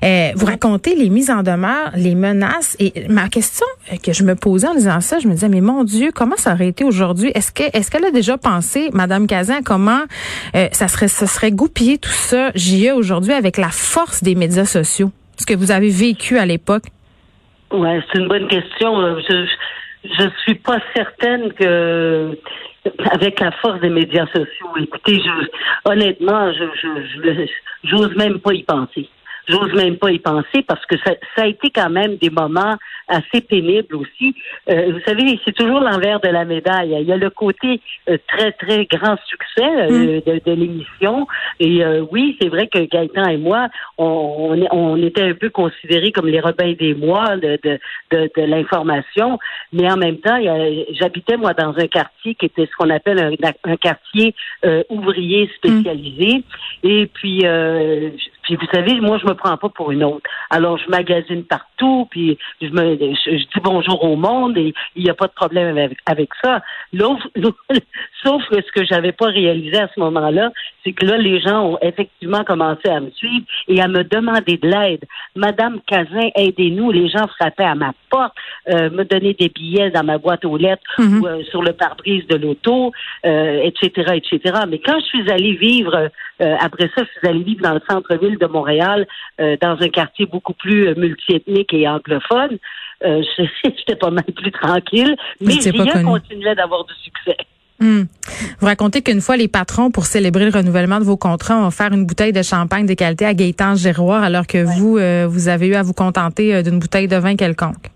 euh, 0.04 0.30
vous 0.34 0.46
racontez 0.46 0.96
les 0.96 1.10
mises 1.10 1.30
en 1.30 1.42
demeure, 1.42 1.92
les 1.94 2.14
menaces. 2.14 2.76
Et 2.80 3.06
ma 3.08 3.28
question 3.28 3.66
que 4.02 4.12
je 4.12 4.24
me 4.24 4.34
posais 4.34 4.66
en 4.66 4.74
disant 4.74 5.00
ça, 5.00 5.18
je 5.18 5.28
me 5.28 5.34
disais, 5.34 5.48
mais 5.48 5.60
mon 5.60 5.84
Dieu, 5.84 6.10
comment 6.12 6.36
ça 6.36 6.54
aurait 6.54 6.68
été 6.68 6.84
aujourd'hui? 6.84 7.30
Est-ce 7.34 7.52
que 7.52 7.64
est-ce 7.76 7.90
qu'elle 7.90 8.04
a 8.04 8.10
déjà 8.10 8.38
pensé, 8.38 8.90
Madame 8.92 9.26
Cazin, 9.26 9.62
comment 9.62 10.02
euh, 10.56 10.68
ça 10.72 10.88
serait 10.88 11.08
ça 11.08 11.26
serait 11.26 11.52
goupillé 11.52 11.98
tout 11.98 12.10
ça, 12.10 12.50
JE, 12.54 12.92
aujourd'hui, 12.94 13.32
avec 13.32 13.56
la 13.56 13.68
force 13.70 14.22
des 14.22 14.34
médias 14.34 14.64
sociaux? 14.64 15.12
Ce 15.36 15.46
que 15.46 15.54
vous 15.54 15.70
avez 15.70 15.90
vécu 15.90 16.38
à 16.38 16.46
l'époque? 16.46 16.84
Ouais, 17.72 18.00
c'est 18.12 18.18
une 18.18 18.28
bonne 18.28 18.48
question. 18.48 18.98
Euh, 19.00 19.20
je, 19.28 19.46
je 20.04 20.28
suis 20.42 20.56
pas 20.56 20.78
certaine 20.94 21.52
que 21.52 22.38
avec 23.10 23.40
la 23.40 23.52
force 23.52 23.80
des 23.80 23.90
médias 23.90 24.26
sociaux. 24.26 24.68
Écoutez, 24.78 25.20
je, 25.20 25.90
honnêtement, 25.90 26.52
je, 26.52 26.64
je, 26.74 27.46
j'ose 27.84 28.14
même 28.16 28.40
pas 28.40 28.52
y 28.52 28.62
penser. 28.62 29.08
J'ose 29.52 29.74
même 29.74 29.96
pas 29.96 30.10
y 30.10 30.18
penser 30.18 30.62
parce 30.66 30.84
que 30.86 30.96
ça, 30.98 31.12
ça, 31.36 31.42
a 31.42 31.46
été 31.46 31.70
quand 31.70 31.90
même 31.90 32.16
des 32.16 32.30
moments 32.30 32.76
assez 33.08 33.40
pénibles 33.40 33.96
aussi. 33.96 34.34
Euh, 34.70 34.92
vous 34.92 35.00
savez, 35.06 35.38
c'est 35.44 35.54
toujours 35.54 35.80
l'envers 35.80 36.20
de 36.20 36.28
la 36.28 36.44
médaille. 36.44 36.96
Il 37.00 37.06
y 37.06 37.12
a 37.12 37.16
le 37.16 37.30
côté 37.30 37.80
euh, 38.08 38.16
très, 38.28 38.52
très 38.52 38.86
grand 38.86 39.16
succès 39.26 39.62
euh, 39.62 39.90
mm. 39.90 40.20
de, 40.26 40.40
de 40.44 40.52
l'émission. 40.52 41.26
Et 41.60 41.84
oui, 42.10 42.36
c'est 42.40 42.48
vrai 42.48 42.66
que 42.68 42.78
Gaëtan 42.78 43.28
et 43.28 43.36
moi, 43.36 43.68
on, 43.98 44.58
on, 44.70 44.96
était 45.02 45.22
un 45.22 45.34
peu 45.34 45.50
considérés 45.50 46.12
comme 46.12 46.26
les 46.26 46.40
rebelles 46.40 46.76
des 46.76 46.94
mois 46.94 47.36
de, 47.36 47.58
de, 47.62 47.78
de, 48.10 48.30
de 48.36 48.42
l'information. 48.42 49.38
Mais 49.72 49.90
en 49.90 49.96
même 49.96 50.18
temps, 50.18 50.38
j'habitais, 50.92 51.36
moi, 51.36 51.52
dans 51.54 51.76
un 51.76 51.86
quartier 51.86 52.34
qui 52.34 52.46
était 52.46 52.66
ce 52.66 52.76
qu'on 52.76 52.90
appelle 52.90 53.18
un, 53.18 53.70
un 53.70 53.76
quartier 53.76 54.34
ouvrier 54.88 55.50
spécialisé. 55.56 56.38
Mm. 56.82 56.88
Et 56.88 57.06
puis, 57.06 57.44
puis 58.42 58.56
vous 58.56 58.66
savez, 58.72 59.00
moi, 59.00 59.18
je 59.18 59.26
me 59.26 59.34
prends 59.34 59.56
pas 59.56 59.68
pour 59.68 59.92
une 59.92 60.04
autre. 60.04 60.28
Alors, 60.50 60.78
je 60.78 60.88
magasine 60.90 61.44
partout 61.44 61.71
partout, 61.82 62.06
puis 62.10 62.38
je 62.60 62.68
me 62.68 62.96
je, 62.96 63.36
dis 63.36 63.60
bonjour 63.62 64.02
au 64.04 64.16
monde 64.16 64.56
et 64.56 64.72
il 64.96 65.04
n'y 65.04 65.10
a 65.10 65.14
pas 65.14 65.26
de 65.26 65.32
problème 65.32 65.76
avec, 65.76 65.98
avec 66.06 66.30
ça. 66.42 66.60
Sauf, 66.98 67.20
sauf 68.24 68.42
que 68.48 68.56
ce 68.56 68.72
que 68.72 68.84
j'avais 68.84 69.12
pas 69.12 69.26
réalisé 69.26 69.78
à 69.78 69.88
ce 69.94 70.00
moment-là, 70.00 70.50
c'est 70.84 70.92
que 70.92 71.06
là, 71.06 71.16
les 71.16 71.40
gens 71.40 71.72
ont 71.72 71.78
effectivement 71.82 72.44
commencé 72.44 72.88
à 72.88 73.00
me 73.00 73.10
suivre 73.10 73.44
et 73.68 73.80
à 73.80 73.88
me 73.88 74.02
demander 74.02 74.56
de 74.56 74.68
l'aide. 74.68 75.04
Madame 75.36 75.80
Cazin, 75.86 76.30
aidez-nous. 76.34 76.90
Les 76.90 77.08
gens 77.08 77.26
frappaient 77.38 77.64
à 77.64 77.74
ma 77.74 77.92
porte, 78.10 78.34
euh, 78.68 78.90
me 78.90 79.04
donnaient 79.04 79.34
des 79.34 79.48
billets 79.48 79.90
dans 79.90 80.04
ma 80.04 80.18
boîte 80.18 80.44
aux 80.44 80.56
lettres 80.56 80.82
Mhm. 80.98 81.20
ou 81.20 81.26
euh, 81.26 81.42
sur 81.50 81.62
le 81.62 81.72
pare-brise 81.72 82.26
de 82.26 82.36
l'auto, 82.36 82.92
euh, 83.24 83.62
etc., 83.62 84.14
etc. 84.14 84.60
Mais 84.68 84.78
quand 84.78 84.98
je 85.00 85.06
suis 85.06 85.30
allée 85.30 85.54
vivre, 85.54 86.10
après 86.40 86.90
ça, 86.96 87.04
je 87.04 87.18
suis 87.18 87.28
allée 87.28 87.44
vivre 87.44 87.62
dans 87.62 87.74
le 87.74 87.80
centre-ville 87.88 88.36
de 88.36 88.46
Montréal, 88.46 89.06
dans 89.38 89.76
un 89.80 89.88
quartier 89.88 90.26
beaucoup 90.26 90.54
plus 90.54 90.88
euh, 90.88 90.94
et 91.72 91.88
anglophone, 91.88 92.58
euh, 93.04 93.22
j'étais 93.64 93.96
pas 93.96 94.10
mal 94.10 94.24
plus 94.24 94.52
tranquille, 94.52 95.16
mais 95.40 95.58
connu. 95.58 96.04
continuait 96.04 96.54
d'avoir 96.54 96.84
du 96.84 96.94
succès. 96.94 97.36
Hmm. 97.82 98.04
Vous 98.60 98.66
racontez 98.66 99.02
qu'une 99.02 99.20
fois, 99.20 99.36
les 99.36 99.48
patrons, 99.48 99.90
pour 99.90 100.06
célébrer 100.06 100.44
le 100.44 100.56
renouvellement 100.56 101.00
de 101.00 101.04
vos 101.04 101.16
contrats, 101.16 101.56
ont 101.56 101.66
offert 101.66 101.92
une 101.92 102.06
bouteille 102.06 102.32
de 102.32 102.42
champagne 102.42 102.86
de 102.86 102.94
qualité 102.94 103.26
à 103.26 103.34
Gaëtan 103.34 103.74
Giroir, 103.74 104.22
alors 104.22 104.46
que 104.46 104.62
vous, 104.62 104.98
euh, 104.98 105.26
vous 105.28 105.48
avez 105.48 105.66
eu 105.66 105.74
à 105.74 105.82
vous 105.82 105.92
contenter 105.92 106.54
euh, 106.54 106.62
d'une 106.62 106.78
bouteille 106.78 107.08
de 107.08 107.16
vin 107.16 107.34
quelconque. 107.34 107.90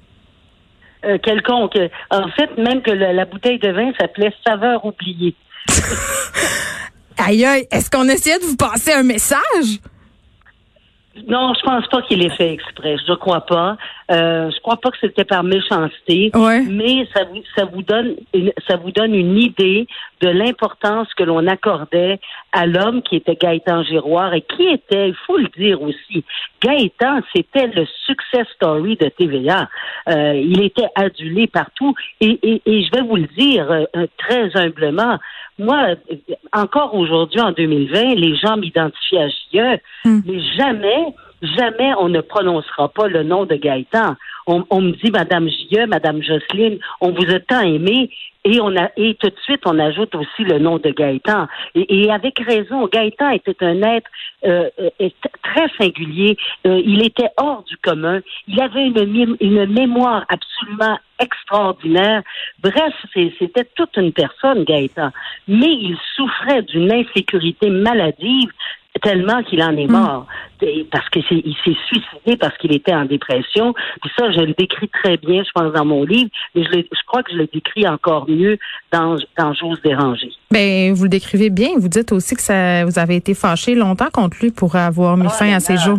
Euh, 1.04 1.18
quelconque. 1.18 1.78
En 2.11 2.28
fait, 2.30 2.50
même 2.59 2.83
que 2.83 2.90
la, 2.90 3.12
la 3.12 3.26
bouteille 3.26 3.61
de 3.61 3.71
vin 3.71 3.92
s'appelait 4.00 4.33
Saveur 4.45 4.85
oubliée. 4.85 5.37
Aïe, 7.18 7.47
aïe, 7.47 7.66
est-ce 7.71 7.90
qu'on 7.90 8.06
essayait 8.09 8.38
de 8.38 8.45
vous 8.45 8.56
passer 8.56 8.92
un 8.92 9.02
message? 9.02 9.80
Non, 11.26 11.54
je 11.54 11.62
pense 11.62 11.87
pas 11.88 12.02
qu'il 12.02 12.23
ait 12.25 12.37
fait 12.37 12.52
exprès. 12.52 12.96
Je 12.99 13.11
ne 13.11 13.16
crois 13.16 13.40
pas. 13.40 13.76
Euh, 14.10 14.50
je 14.50 14.60
crois 14.60 14.76
pas 14.76 14.90
que 14.90 14.98
c'était 15.00 15.25
par 15.25 15.42
méchanceté. 15.42 16.30
Ouais. 16.34 16.62
Mais 16.62 17.06
ça 17.14 17.25
vous, 17.25 17.42
ça 17.56 17.64
vous 17.64 17.82
donne, 17.82 18.16
une, 18.32 18.52
ça 18.68 18.76
vous 18.76 18.90
donne 18.92 19.14
une 19.14 19.36
idée 19.36 19.86
de 20.20 20.28
l'importance 20.28 21.12
que 21.14 21.25
l'on 21.25 21.46
accordait 21.46 22.20
à 22.52 22.66
l'homme 22.66 23.02
qui 23.02 23.16
était 23.16 23.36
Gaëtan 23.36 23.82
Giroir 23.82 24.32
et 24.34 24.42
qui 24.42 24.66
était, 24.68 25.08
il 25.08 25.16
faut 25.26 25.36
le 25.36 25.48
dire 25.58 25.82
aussi, 25.82 26.25
Gaëtan, 26.62 27.20
c'était 27.34 27.66
le 27.66 27.86
success 28.06 28.46
story 28.54 28.96
de 28.96 29.08
TVA. 29.08 29.68
Euh, 30.08 30.34
il 30.34 30.62
était 30.62 30.88
adulé 30.94 31.46
partout 31.48 31.94
et, 32.20 32.38
et, 32.42 32.62
et 32.64 32.84
je 32.84 32.90
vais 32.92 33.02
vous 33.02 33.16
le 33.16 33.28
dire 33.36 33.70
euh, 33.70 34.06
très 34.18 34.56
humblement. 34.56 35.18
Moi, 35.58 35.94
encore 36.52 36.94
aujourd'hui, 36.94 37.40
en 37.40 37.50
2020, 37.52 38.14
les 38.14 38.36
gens 38.36 38.56
m'identifient 38.56 39.18
à 39.18 39.28
JE, 39.28 39.80
Hmm. 40.04 40.20
mais 40.26 40.40
jamais, 40.56 41.06
jamais 41.56 41.92
on 41.98 42.08
ne 42.08 42.20
prononcera 42.20 42.88
pas 42.88 43.08
le 43.08 43.22
nom 43.22 43.44
de 43.44 43.54
Gaëtan. 43.54 44.16
On, 44.48 44.80
me 44.80 44.92
dit, 44.92 45.10
Madame 45.10 45.48
JE, 45.48 45.86
Madame 45.88 46.22
Jocelyne, 46.22 46.78
on 47.00 47.10
vous 47.10 47.34
a 47.34 47.40
tant 47.40 47.62
aimé, 47.62 48.10
et 48.44 48.60
on 48.60 48.76
a 48.76 48.90
et 48.96 49.16
tout 49.16 49.28
de 49.28 49.40
suite 49.42 49.62
on 49.66 49.76
ajoute 49.80 50.14
aussi 50.14 50.44
le 50.44 50.60
nom 50.60 50.78
de 50.78 50.90
Gaëtan. 50.90 51.48
Et, 51.74 52.12
avec 52.12 52.38
raison, 52.38 52.86
Gaëtan 52.86 53.30
était 53.30 53.56
un 53.64 53.82
être 53.82 54.08
euh, 54.44 54.70
euh, 54.78 55.08
très 55.42 55.66
singulier. 55.76 56.36
Euh, 56.64 56.80
il 56.84 57.04
était 57.04 57.30
hors 57.38 57.64
du 57.64 57.76
commun. 57.78 58.20
Il 58.46 58.60
avait 58.60 58.86
une, 58.86 59.36
une 59.40 59.66
mémoire 59.66 60.24
absolument 60.28 60.96
extraordinaire. 61.18 62.22
Bref, 62.62 62.94
c'était 63.14 63.66
toute 63.74 63.96
une 63.96 64.12
personne, 64.12 64.62
Gaëtan. 64.62 65.10
Mais 65.48 65.72
il 65.72 65.96
souffrait 66.14 66.62
d'une 66.62 66.92
insécurité 66.92 67.68
maladive 67.68 68.50
tellement 69.00 69.42
qu'il 69.42 69.62
en 69.62 69.76
est 69.76 69.86
mort. 69.86 70.26
Et 70.62 70.86
Parce 70.90 71.08
que 71.10 71.18
il 71.30 71.54
s'est 71.64 71.76
suicidé 71.86 72.36
parce 72.38 72.56
qu'il 72.58 72.74
était 72.74 72.94
en 72.94 73.04
dépression. 73.04 73.74
Puis 74.00 74.10
ça, 74.18 74.30
je 74.32 74.40
le 74.40 74.54
décris 74.58 74.88
très 75.02 75.16
bien, 75.18 75.42
je 75.44 75.50
pense, 75.54 75.72
dans 75.72 75.84
mon 75.84 76.04
livre, 76.04 76.30
mais 76.54 76.64
je, 76.64 76.70
le- 76.70 76.86
je 76.90 77.00
crois 77.06 77.22
que 77.22 77.32
je 77.32 77.36
le 77.38 77.48
décris 77.52 77.86
encore 77.86 78.28
mieux 78.28 78.58
dans, 78.92 79.16
dans 79.38 79.52
J'ose 79.54 79.80
déranger. 79.82 80.30
Ben, 80.50 80.92
vous 80.94 81.04
le 81.04 81.08
décrivez 81.10 81.50
bien. 81.50 81.70
Vous 81.78 81.88
dites 81.88 82.12
aussi 82.12 82.34
que 82.34 82.42
ça, 82.42 82.84
vous 82.84 82.98
avez 82.98 83.16
été 83.16 83.34
fâché 83.34 83.74
longtemps 83.74 84.10
contre 84.12 84.36
lui 84.40 84.50
pour 84.50 84.76
avoir 84.76 85.16
mis 85.16 85.26
Oh 85.26 85.30
fin 85.30 85.52
à 85.54 85.60
ses 85.60 85.76
jours. 85.76 85.98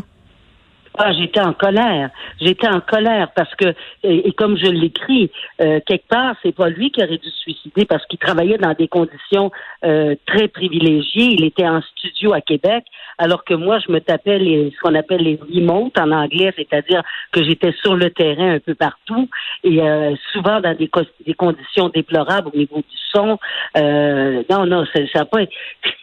Ah, 0.99 1.13
j'étais 1.13 1.41
en 1.41 1.53
colère. 1.53 2.09
J'étais 2.41 2.67
en 2.67 2.81
colère 2.81 3.31
parce 3.35 3.53
que, 3.55 3.75
et, 4.03 4.31
comme 4.33 4.57
je 4.57 4.65
l'écris, 4.65 5.31
euh, 5.61 5.79
quelque 5.85 6.07
part, 6.07 6.35
c'est 6.41 6.55
pas 6.55 6.69
lui 6.69 6.89
qui 6.89 7.03
aurait 7.03 7.19
dû 7.19 7.29
se 7.29 7.37
suicider 7.37 7.85
parce 7.85 8.03
qu'il 8.07 8.17
travaillait 8.17 8.57
dans 8.57 8.73
des 8.73 8.87
conditions 8.87 9.51
euh, 9.85 10.15
très 10.25 10.47
privilégiées. 10.47 11.33
Il 11.33 11.45
était 11.45 11.67
en 11.67 11.81
studio 11.81 12.33
à 12.33 12.41
Québec, 12.41 12.83
alors 13.17 13.43
que 13.43 13.53
moi, 13.53 13.79
je 13.85 13.91
me 13.91 13.99
tapais 13.99 14.37
les, 14.37 14.71
ce 14.75 14.79
qu'on 14.81 14.95
appelle 14.95 15.21
les 15.21 15.39
remotes 15.41 15.97
en 15.97 16.11
anglais, 16.11 16.53
c'est-à-dire 16.55 17.01
que 17.31 17.43
j'étais 17.43 17.73
sur 17.81 17.95
le 17.95 18.09
terrain 18.11 18.55
un 18.55 18.59
peu 18.59 18.75
partout 18.75 19.29
et 19.63 19.81
euh, 19.81 20.15
souvent 20.31 20.61
dans 20.61 20.75
des, 20.75 20.89
des 21.25 21.33
conditions 21.33 21.89
déplorables 21.89 22.49
au 22.53 22.57
niveau 22.57 22.77
du 22.77 22.97
son. 23.13 23.39
Euh, 23.77 24.43
non, 24.49 24.65
non, 24.65 24.85
ça 24.93 25.01
n'a 25.15 25.25
pas. 25.25 25.39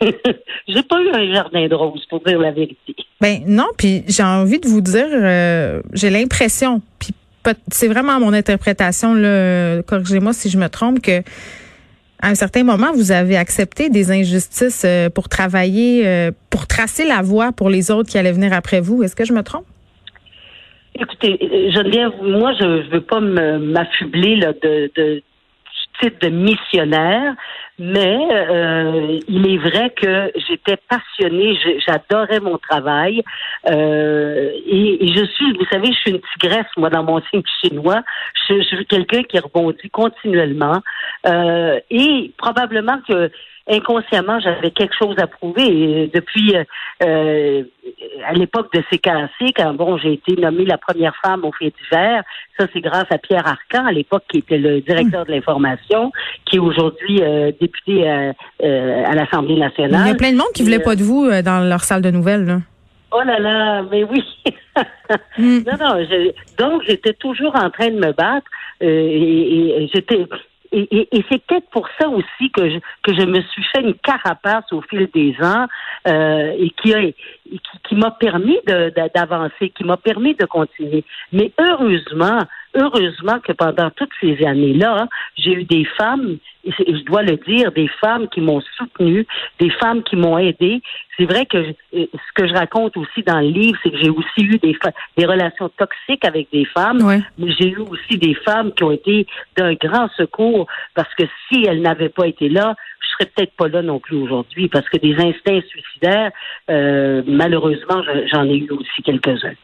J'ai 0.69 0.83
pas 0.83 1.01
eu 1.01 1.11
un 1.11 1.33
jardin 1.33 1.67
de 1.67 1.75
roses 1.75 2.05
pour 2.07 2.21
dire 2.21 2.39
la 2.39 2.51
vérité. 2.51 2.95
Ben 3.21 3.41
non, 3.47 3.69
puis 3.79 4.03
j'ai 4.09 4.23
envie 4.23 4.59
de 4.59 4.69
vous 4.69 4.81
dire, 4.81 5.07
euh, 5.09 5.81
j'ai 5.93 6.11
l'impression, 6.11 6.83
puis 6.99 7.15
c'est 7.69 7.89
vraiment 7.89 8.19
mon 8.21 8.33
interprétation, 8.33 9.15
là, 9.15 9.83
corrigez-moi 9.83 10.33
si 10.33 10.51
je 10.51 10.59
me 10.59 10.69
trompe, 10.69 11.01
que 11.01 11.23
à 12.25 12.29
un 12.29 12.35
certain 12.35 12.65
moment, 12.65 12.91
vous 12.95 13.13
avez 13.13 13.37
accepté 13.37 13.91
des 13.91 14.11
injustices 14.11 14.85
euh, 14.87 15.11
pour 15.11 15.29
travailler, 15.29 16.07
euh, 16.07 16.31
pour 16.49 16.67
tracer 16.67 17.05
la 17.07 17.21
voie 17.21 17.53
pour 17.53 17.69
les 17.69 17.91
autres 17.91 18.09
qui 18.09 18.17
allaient 18.17 18.33
venir 18.33 18.55
après 18.55 18.81
vous. 18.81 19.03
Est-ce 19.03 19.15
que 19.15 19.27
je 19.27 19.35
me 19.35 19.43
trompe? 19.43 19.67
Écoutez, 20.99 21.39
euh, 21.43 21.71
Geneviève, 21.71 22.13
moi, 22.23 22.55
je 22.59 22.65
ne 22.65 22.91
veux 22.91 23.03
pas 23.03 23.21
m'affubler 23.21 24.37
de, 24.39 24.91
du 24.97 25.23
titre 26.01 26.17
de 26.23 26.31
missionnaire, 26.31 27.35
mais 27.79 28.29
euh, 28.31 29.19
il 29.29 29.51
est 29.51 29.59
vrai 29.59 29.91
que 29.91 30.31
j'étais 30.49 30.77
passionnée, 30.89 31.59
j'adorais 31.87 32.41
mon 32.41 32.59
travail, 32.59 33.23
euh, 33.69 34.51
et, 34.67 35.05
et 35.05 35.09
je 35.15 35.25
suis, 35.25 35.53
vous 35.59 35.67
savez, 35.71 35.93
je 35.93 35.99
suis 35.99 36.11
une 36.13 36.21
tigresse, 36.33 36.67
moi, 36.77 36.91
dans 36.91 37.03
mon 37.03 37.21
signe 37.31 37.43
chinois. 37.61 38.03
Je, 38.49 38.55
je 38.61 38.77
suis 38.77 38.87
quelqu'un 38.87 39.23
qui 39.23 39.39
rebondit 39.39 39.91
continuellement, 39.91 40.81
euh, 41.27 41.81
et 41.91 42.33
probablement 42.39 42.99
que 43.09 43.31
inconsciemment, 43.71 44.39
j'avais 44.41 44.71
quelque 44.71 44.95
chose 44.99 45.17
à 45.19 45.27
prouver. 45.27 45.63
Et 45.67 46.11
depuis, 46.13 46.55
euh, 46.57 46.65
euh, 47.03 47.63
à 48.27 48.33
l'époque 48.35 48.73
de 48.75 48.81
CKC, 48.91 49.53
quand 49.57 49.75
bon, 49.75 49.97
j'ai 49.99 50.13
été 50.15 50.37
nommée 50.37 50.65
la 50.65 50.79
première 50.79 51.15
femme 51.25 51.45
au 51.45 51.53
fait 51.53 51.73
d'hiver, 51.83 52.23
ça 52.59 52.67
c'est 52.73 52.81
grâce 52.81 53.07
à 53.11 53.19
Pierre 53.19 53.47
Arcan, 53.47 53.87
à 53.87 53.93
l'époque 53.93 54.25
qui 54.31 54.39
était 54.39 54.59
le 54.59 54.81
directeur 54.81 55.25
de 55.25 55.33
l'information, 55.33 56.13
qui 56.45 56.57
est 56.57 56.61
aujourd'hui 56.61 57.21
euh, 57.23 57.53
député 57.61 58.09
euh, 58.09 58.33
euh, 58.63 59.05
à 59.07 59.15
l'Assemblée 59.15 59.55
Il 59.55 59.61
nationale. 59.61 60.09
y 60.09 60.11
a 60.11 60.15
plein 60.15 60.33
de 60.33 60.37
monde 60.37 60.53
qui 60.55 60.63
voulait 60.63 60.81
euh, 60.81 60.85
pas 60.85 60.97
de 60.97 61.03
vous 61.03 61.25
euh, 61.25 61.43
dans 61.43 61.61
leur 61.61 61.81
salle 61.81 62.03
de 62.03 62.11
nouvelles. 62.11 62.45
Là. 62.45 62.59
Oh 63.13 63.23
là 63.25 63.39
là, 63.39 63.83
mais 63.91 64.05
oui. 64.05 64.23
Mm. 65.39 65.59
Non, 65.67 65.77
non. 65.79 66.05
je- 66.11 66.33
donc, 66.59 66.83
j'étais 66.89 67.13
toujours 67.13 67.55
en 67.55 67.71
train 67.71 67.89
de 67.89 67.95
me 67.95 68.11
battre. 68.13 68.47
euh, 68.83 68.87
et, 68.87 69.85
et 69.85 69.91
j'étais. 69.95 70.27
Et, 70.77 70.89
et- 70.99 71.09
et 71.17 71.25
c'est 71.31 71.41
peut-être 71.47 71.69
pour 71.71 71.89
ça 72.01 72.09
aussi 72.09 72.51
que 72.53 72.69
je, 72.69 72.79
que 73.05 73.15
je 73.15 73.25
me 73.25 73.41
suis 73.53 73.63
fait 73.73 73.81
une 73.83 73.95
carapace 73.95 74.73
au 74.73 74.81
fil 74.83 75.09
des 75.15 75.35
ans 75.41 75.67
euh, 76.09 76.53
et 76.59 76.71
qui 76.71 76.93
a 76.95 77.01
et 77.01 77.15
qui, 77.47 77.79
qui 77.89 77.95
m'a 77.95 78.11
permis 78.11 78.59
d'avancer, 79.15 79.71
qui 79.71 79.85
m'a 79.85 79.97
permis 79.97 80.35
de 80.35 80.47
continuer. 80.47 81.05
Mais 81.33 81.53
heureusement, 81.61 82.41
heureusement 82.75 83.39
que 83.41 83.53
pendant 83.53 83.91
toutes 83.91 84.11
ces 84.21 84.45
années-là, 84.45 85.07
j'ai 85.37 85.53
eu 85.53 85.65
des 85.65 85.85
femmes, 85.85 86.39
je 86.67 87.05
dois 87.05 87.23
le 87.23 87.37
dire, 87.47 87.71
des 87.73 87.89
femmes 88.01 88.27
qui 88.29 88.41
m'ont 88.41 88.63
soutenue, 88.77 89.27
des 89.61 89.71
femmes 89.71 90.03
qui 90.03 90.17
m'ont 90.17 90.39
aidé. 90.39 90.83
C'est 91.17 91.27
vrai 91.27 91.47
que 91.47 91.63
je- 91.65 91.99
ce 92.13 92.33
que 92.35 92.49
je 92.49 92.53
raconte 92.55 92.97
aussi 92.97 93.23
dans 93.25 93.39
le 93.41 93.47
livre, 93.49 93.79
c'est 93.83 93.91
que 93.91 93.97
j'ai 93.99 94.11
aussi 94.11 94.41
eu 94.43 94.59
des, 94.59 94.77
des 95.17 95.27
relations 95.27 95.69
toxiques 95.79 96.25
avec 96.25 96.49
des 96.53 96.65
femmes, 96.65 97.03
Ouais. 97.03 97.21
mais 97.39 97.53
j'ai 97.59 97.69
eu 97.71 97.79
aussi 97.79 98.19
des 98.19 98.35
femmes 98.35 98.73
qui 98.75 98.83
ont 98.85 98.91
été 98.91 99.27
d'un 99.57 99.75
grand 99.75 100.09
secours 100.17 100.67
parce 100.95 101.13
que 101.15 101.23
si 101.49 101.65
elles 101.67 101.83
n'avaient 101.83 102.09
pas 102.09 102.27
été 102.27 102.49
là, 102.49 102.75
je 103.01 103.09
serais 103.25 103.31
peut-être 103.37 103.53
pas 103.57 103.69
là 103.69 103.83
non 103.83 104.01
plus 104.01 104.17
aujourd'hui 104.17 104.69
parce 104.69 104.89
que 104.89 104.97
des 104.97 105.15
instincts 105.15 105.61
suicidaires, 105.69 106.33
euh, 106.71 107.23
malheureusement, 107.27 108.03
je- 108.03 108.27
j'en 108.33 108.45
ai 108.45 108.57
eu 108.57 108.71
aussi 108.71 109.03
quelques-uns. 109.05 109.55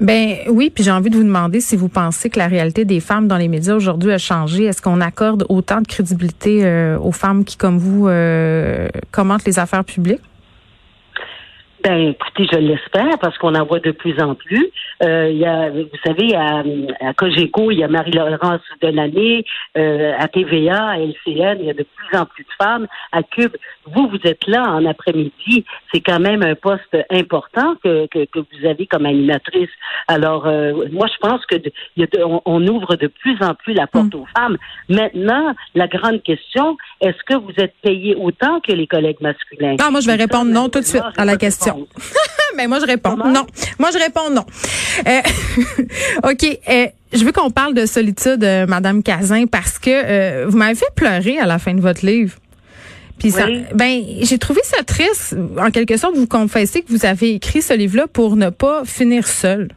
Ben 0.00 0.36
oui, 0.48 0.70
puis 0.72 0.84
j'ai 0.84 0.90
envie 0.92 1.10
de 1.10 1.16
vous 1.16 1.24
demander 1.24 1.60
si 1.60 1.74
vous 1.76 1.88
pensez 1.88 2.30
que 2.30 2.38
la 2.38 2.46
réalité 2.46 2.84
des 2.84 3.00
femmes 3.00 3.26
dans 3.28 3.36
les 3.36 3.48
médias 3.48 3.74
aujourd'hui 3.74 4.12
a 4.12 4.18
changé. 4.18 4.64
Est-ce 4.64 4.80
qu'on 4.80 5.00
accorde 5.00 5.44
autant 5.48 5.80
de 5.80 5.86
crédibilité 5.86 6.64
euh, 6.64 6.98
aux 6.98 7.12
femmes 7.12 7.44
qui, 7.44 7.56
comme 7.56 7.78
vous, 7.78 8.06
euh, 8.08 8.88
commentent 9.10 9.44
les 9.46 9.58
affaires 9.58 9.84
publiques? 9.84 10.20
Ben, 11.88 12.08
écoutez, 12.10 12.46
je 12.52 12.58
l'espère 12.58 13.18
parce 13.18 13.38
qu'on 13.38 13.54
en 13.54 13.64
voit 13.64 13.78
de 13.80 13.92
plus 13.92 14.20
en 14.20 14.34
plus. 14.34 14.68
Euh, 15.02 15.30
il 15.30 15.38
y 15.38 15.46
a, 15.46 15.70
vous 15.70 15.88
savez, 16.04 16.34
à, 16.36 16.62
à 17.00 17.14
Cogeco, 17.14 17.70
il 17.70 17.78
y 17.78 17.84
a 17.84 17.88
Marie-Laurence 17.88 18.60
Delaney, 18.82 19.44
euh, 19.78 20.12
à 20.18 20.28
TVA, 20.28 20.88
à 20.90 20.98
LCN, 20.98 21.56
il 21.60 21.64
y 21.66 21.70
a 21.70 21.74
de 21.74 21.86
plus 21.96 22.18
en 22.18 22.26
plus 22.26 22.44
de 22.44 22.50
femmes. 22.62 22.86
À 23.12 23.22
Cube, 23.22 23.56
vous, 23.86 24.06
vous 24.08 24.18
êtes 24.24 24.46
là 24.46 24.64
en 24.64 24.84
après-midi. 24.84 25.64
C'est 25.90 26.00
quand 26.02 26.20
même 26.20 26.42
un 26.42 26.54
poste 26.54 26.94
important 27.10 27.74
que, 27.82 28.06
que, 28.08 28.26
que 28.26 28.40
vous 28.40 28.66
avez 28.68 28.86
comme 28.86 29.06
animatrice. 29.06 29.70
Alors, 30.08 30.46
euh, 30.46 30.72
moi, 30.92 31.06
je 31.06 31.16
pense 31.26 31.46
que 31.46 31.56
de- 31.56 31.72
il 31.96 32.00
y 32.00 32.02
a 32.02 32.06
de- 32.06 32.22
on, 32.22 32.42
on 32.44 32.66
ouvre 32.68 32.96
de 32.96 33.06
plus 33.06 33.38
en 33.40 33.54
plus 33.54 33.72
la 33.72 33.86
porte 33.86 34.14
aux 34.14 34.26
femmes. 34.36 34.58
Maintenant, 34.90 35.54
la 35.74 35.86
grande 35.86 36.22
question, 36.22 36.76
est-ce 37.00 37.22
que 37.24 37.34
vous 37.34 37.52
êtes 37.56 37.74
payé 37.82 38.14
autant 38.14 38.60
que 38.60 38.72
les 38.72 38.86
collègues 38.86 39.22
masculins? 39.22 39.76
Ah, 39.80 39.90
moi, 39.90 40.00
je 40.00 40.06
vais 40.06 40.16
répondre 40.16 40.50
non 40.52 40.68
tout 40.68 40.80
de 40.80 40.84
suite 40.84 41.02
à 41.16 41.24
la 41.24 41.36
question. 41.38 41.77
Réponse. 41.80 42.12
Mais 42.56 42.66
moi, 42.68 42.78
je 42.80 42.86
réponds 42.86 43.10
Comment? 43.10 43.30
non. 43.30 43.46
Moi, 43.78 43.90
je 43.92 43.98
réponds 43.98 44.30
non. 44.30 44.44
Euh, 45.06 45.20
OK. 46.30 46.58
euh, 46.68 46.86
je 47.12 47.24
veux 47.24 47.32
qu'on 47.32 47.50
parle 47.50 47.74
de 47.74 47.86
solitude, 47.86 48.42
euh, 48.44 48.66
Madame 48.66 49.02
Cazin, 49.02 49.46
parce 49.46 49.78
que 49.78 49.90
euh, 49.90 50.46
vous 50.48 50.56
m'avez 50.58 50.74
fait 50.74 50.90
pleurer 50.94 51.38
à 51.38 51.46
la 51.46 51.58
fin 51.58 51.74
de 51.74 51.80
votre 51.80 52.04
livre. 52.04 52.36
Puis 53.18 53.32
Oui. 53.34 53.64
ben, 53.74 54.02
j'ai 54.22 54.38
trouvé 54.38 54.60
ça 54.62 54.82
triste, 54.84 55.34
en 55.58 55.70
quelque 55.70 55.96
sorte, 55.96 56.14
vous 56.14 56.26
confessez 56.28 56.82
que 56.82 56.90
vous 56.90 57.04
avez 57.04 57.34
écrit 57.34 57.62
ce 57.62 57.74
livre-là 57.74 58.06
pour 58.06 58.36
ne 58.36 58.50
pas 58.50 58.84
finir 58.84 59.26
seul. 59.26 59.68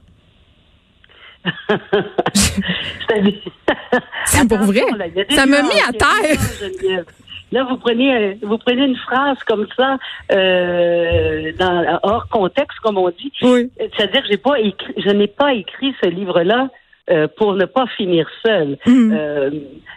C'est 4.26 4.48
pour 4.48 4.60
vrai? 4.60 4.84
Là, 4.98 5.06
Ça 5.36 5.46
m'a 5.48 5.62
mis 5.64 5.80
à 5.88 5.92
terre. 5.92 6.38
Là, 7.52 7.64
vous 7.70 7.78
prenez, 7.78 8.16
euh, 8.16 8.34
vous 8.44 8.58
prenez 8.58 8.86
une 8.86 8.96
phrase 8.96 9.38
comme 9.46 9.68
ça, 9.78 9.98
euh, 10.32 11.52
dans, 11.60 12.00
hors 12.04 12.28
contexte, 12.30 12.80
comme 12.80 12.98
on 12.98 13.10
dit. 13.10 13.32
Oui. 13.42 13.70
C'est-à-dire 13.96 14.22
que 14.22 14.28
j'ai 14.30 14.38
pas 14.38 14.60
écrit, 14.60 14.94
je 14.98 15.10
n'ai 15.10 15.28
pas 15.28 15.54
écrit 15.54 15.94
ce 16.02 16.10
livre-là 16.10 16.70
euh, 17.10 17.28
pour 17.38 17.56
ne 17.56 17.66
pas 17.66 17.88
finir 17.98 18.28
seul. 18.46 18.78
Mhm. 18.86 19.14
Euh, 19.18 19.50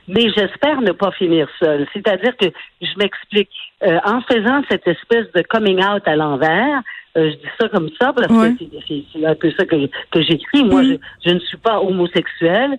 mais 0.09 0.29
j'espère 0.37 0.81
ne 0.81 0.93
pas 0.93 1.13
finir 1.13 1.49
seul. 1.61 1.87
C'est-à-dire 1.93 2.37
que 2.37 2.47
je 2.81 2.99
m'explique. 2.99 3.51
Euh, 3.83 3.99
en 4.05 4.21
faisant 4.23 4.63
cette 4.71 4.89
espèce 4.89 5.31
de 5.35 5.43
coming 5.43 5.79
out 5.85 6.03
à 6.07 6.17
l'envers, 6.17 6.81
euh, 7.17 7.31
je 7.31 7.37
dis 7.37 7.53
ça 7.61 7.69
comme 7.69 7.91
ça 8.01 8.13
parce 8.15 8.33
Ouais. 8.33 8.55
que 8.59 8.65
c'est 9.15 9.25
un 9.27 9.35
peu 9.35 9.51
ça 9.57 9.65
que, 9.67 9.77
que 10.11 10.23
j'écris. 10.23 10.65
Moi, 10.65 10.83
Mhm. 10.83 10.99
je, 11.23 11.29
je 11.29 11.35
ne 11.35 11.39
suis 11.41 11.59
pas 11.59 11.81
homosexuelle. 11.81 12.77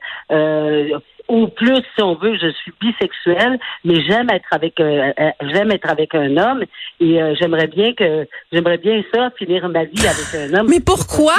Au 1.28 1.48
plus, 1.48 1.82
si 1.96 2.02
on 2.04 2.14
veut, 2.16 2.38
je 2.40 2.52
suis 2.52 2.72
bisexuelle, 2.80 3.58
mais 3.84 3.96
j'aime 4.06 4.30
être 4.30 4.48
avec 4.52 4.80
euh, 4.80 5.12
euh, 5.20 5.30
j'aime 5.52 5.72
être 5.72 5.90
avec 5.90 6.14
un 6.14 6.38
homme 6.38 6.64
et 7.00 7.22
euh, 7.22 7.34
j'aimerais 7.40 7.68
bien 7.68 7.94
que 7.94 8.28
j'aimerais 8.52 8.78
bien 8.78 9.02
ça 9.14 9.32
finir 9.38 9.68
ma 9.70 9.86
vie 9.86 10.06
avec 10.08 10.52
un 10.52 10.60
homme. 10.60 10.68
Mais 10.70 10.80
pourquoi? 10.80 11.34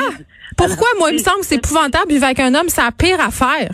Pourquoi? 0.57 0.89
Moi, 0.99 1.11
il 1.11 1.15
me 1.15 1.19
semble 1.19 1.41
que 1.41 1.47
c'est 1.47 1.57
épouvantable 1.57 2.11
vivre 2.11 2.25
avec 2.25 2.41
un 2.41 2.55
homme, 2.55 2.69
c'est 2.69 2.83
la 2.83 2.91
pire 2.91 3.21
affaire. 3.21 3.71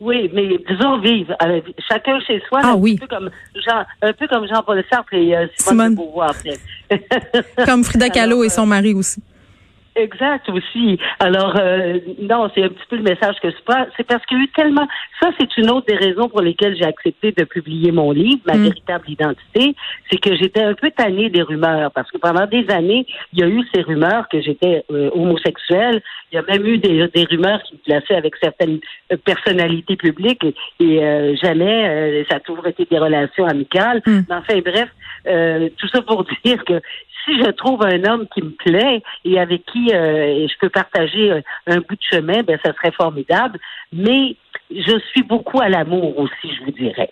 Oui, 0.00 0.30
mais 0.32 0.46
disons 0.70 1.00
vivre 1.00 1.34
euh, 1.42 1.60
chacun 1.90 2.20
chez 2.20 2.40
soi, 2.48 2.60
Ah 2.62 2.72
un 2.72 2.76
oui. 2.76 2.96
peu 3.00 3.08
comme 3.08 3.30
Jean, 3.56 3.84
un 4.00 4.12
peu 4.12 4.28
comme 4.28 4.46
Jean-Paul 4.46 4.84
Sartre 4.88 5.14
et 5.14 5.36
euh, 5.36 5.46
Simone, 5.56 5.90
de 5.90 5.96
Beauvoir. 5.96 6.32
Comme 7.66 7.82
Frida 7.82 8.08
Kahlo 8.14 8.44
et 8.44 8.48
son 8.48 8.64
mari 8.66 8.94
aussi. 8.94 9.20
Exact 9.98 10.48
aussi. 10.50 10.98
Alors 11.18 11.54
euh, 11.58 11.98
non, 12.20 12.48
c'est 12.54 12.62
un 12.62 12.68
petit 12.68 12.86
peu 12.88 12.96
le 12.96 13.02
message 13.02 13.36
que 13.42 13.50
c'est 13.50 13.64
pas. 13.64 13.86
C'est 13.96 14.06
parce 14.06 14.24
qu'il 14.26 14.38
y 14.38 14.40
a 14.40 14.44
eu 14.44 14.48
tellement. 14.48 14.86
Ça, 15.20 15.30
c'est 15.38 15.56
une 15.56 15.70
autre 15.70 15.86
des 15.88 15.96
raisons 15.96 16.28
pour 16.28 16.40
lesquelles 16.40 16.76
j'ai 16.76 16.84
accepté 16.84 17.32
de 17.32 17.44
publier 17.44 17.90
mon 17.90 18.12
livre, 18.12 18.40
ma 18.46 18.54
Mm. 18.54 18.62
véritable 18.64 19.10
identité. 19.10 19.74
C'est 20.10 20.18
que 20.18 20.36
j'étais 20.36 20.62
un 20.62 20.74
peu 20.74 20.90
tannée 20.90 21.30
des 21.30 21.42
rumeurs 21.42 21.90
parce 21.92 22.10
que 22.10 22.18
pendant 22.18 22.46
des 22.46 22.68
années, 22.70 23.06
il 23.32 23.40
y 23.40 23.42
a 23.42 23.48
eu 23.48 23.62
ces 23.74 23.82
rumeurs 23.82 24.28
que 24.28 24.40
j'étais 24.40 24.84
euh, 24.90 25.10
homosexuelle. 25.14 26.02
Il 26.30 26.36
y 26.36 26.38
a 26.38 26.42
même 26.42 26.64
eu 26.66 26.78
des, 26.78 27.08
des 27.08 27.24
rumeurs 27.24 27.62
qui 27.64 27.74
me 27.74 27.78
plaçaient 27.80 28.14
avec 28.16 28.34
certaines 28.36 28.78
euh, 29.12 29.16
personnalités 29.16 29.96
publiques 29.96 30.44
et, 30.44 30.54
et, 30.80 31.02
euh, 31.04 31.34
jamais 31.42 31.88
euh, 31.88 32.24
ça 32.30 32.36
a 32.36 32.40
toujours 32.40 32.66
été 32.66 32.84
des 32.84 32.98
relations 32.98 33.46
amicales. 33.46 34.02
Mm. 34.06 34.20
Mais 34.28 34.34
enfin 34.36 34.60
bref, 34.64 34.88
euh, 35.26 35.68
tout 35.78 35.88
ça 35.88 36.02
pour 36.02 36.24
dire 36.44 36.64
que 36.64 36.80
si 37.28 37.38
je 37.38 37.50
trouve 37.50 37.82
un 37.84 38.02
homme 38.04 38.26
qui 38.34 38.42
me 38.42 38.50
plaît 38.50 39.02
et 39.24 39.38
avec 39.38 39.64
qui 39.66 39.92
euh, 39.92 40.46
je 40.48 40.54
peux 40.60 40.70
partager 40.70 41.30
euh, 41.30 41.40
un 41.66 41.76
bout 41.76 41.94
de 41.94 42.02
chemin, 42.10 42.42
ben 42.42 42.58
ça 42.64 42.72
serait 42.74 42.92
formidable. 42.92 43.58
Mais 43.92 44.36
je 44.70 44.98
suis 45.10 45.22
beaucoup 45.22 45.60
à 45.60 45.68
l'amour 45.68 46.18
aussi, 46.18 46.54
je 46.58 46.64
vous 46.64 46.72
dirais. 46.72 47.10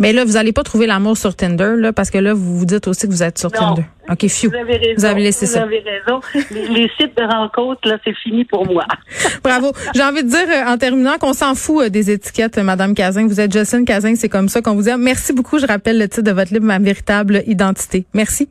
Mais 0.00 0.12
là, 0.12 0.24
vous 0.24 0.32
n'allez 0.32 0.52
pas 0.52 0.64
trouver 0.64 0.86
l'amour 0.86 1.16
sur 1.16 1.36
Tinder, 1.36 1.74
là, 1.76 1.92
parce 1.92 2.10
que 2.10 2.18
là, 2.18 2.34
vous 2.34 2.58
vous 2.58 2.66
dites 2.66 2.88
aussi 2.88 3.06
que 3.06 3.12
vous 3.12 3.22
êtes 3.22 3.38
sur 3.38 3.50
Non. 3.52 3.74
Tinder. 3.74 3.84
OK, 4.10 4.26
fiu. 4.26 4.48
Vous 4.48 4.56
avez 4.56 4.76
raison. 4.76 4.94
Vous 4.96 5.04
avez 5.04 5.22
laissé 5.22 5.46
vous 5.46 5.52
ça. 5.52 5.62
avez 5.62 5.78
raison. 5.78 6.20
Les, 6.50 6.66
les 6.66 6.90
sites 6.98 7.16
de 7.16 7.22
rencontres, 7.22 7.88
là, 7.88 7.96
c'est 8.04 8.14
fini 8.16 8.44
pour 8.44 8.66
moi. 8.66 8.84
Bravo. 9.44 9.72
J'ai 9.94 10.02
envie 10.02 10.24
de 10.24 10.28
dire, 10.28 10.48
euh, 10.48 10.72
en 10.72 10.76
terminant, 10.78 11.16
qu'on 11.20 11.32
s'en 11.32 11.54
fout 11.54 11.86
des 11.86 12.10
étiquettes, 12.10 12.58
Madame 12.58 12.94
Cazin. 12.94 13.28
Vous 13.28 13.40
êtes 13.40 13.52
Jocelyne 13.52 13.84
Cazin, 13.84 14.16
c'est 14.16 14.28
comme 14.28 14.48
ça 14.48 14.62
qu'on 14.62 14.74
vous 14.74 14.88
aime. 14.88 15.00
Merci 15.00 15.32
beaucoup. 15.32 15.58
Je 15.60 15.66
rappelle 15.66 15.98
le 15.98 16.08
titre 16.08 16.22
de 16.22 16.32
votre 16.32 16.52
livre, 16.52 16.64
Ma 16.64 16.80
véritable 16.80 17.44
identité. 17.46 18.04
Merci. 18.14 18.48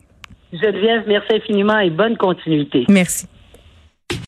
Geneviève, 0.53 1.03
merci 1.07 1.33
infiniment 1.33 1.79
et 1.79 1.89
bonne 1.89 2.15
continuité. 2.17 2.85
Merci. 2.87 3.27